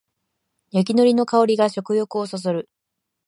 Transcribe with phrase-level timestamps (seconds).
[0.71, 2.71] 焼きのりの香りが食欲をそそる